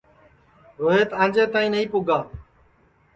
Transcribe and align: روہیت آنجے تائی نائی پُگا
روہیت 0.81 1.09
آنجے 1.21 1.43
تائی 1.53 1.67
نائی 1.73 1.85
پُگا 1.91 2.19